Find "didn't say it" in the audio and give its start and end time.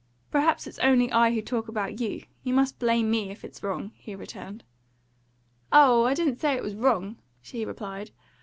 6.15-6.63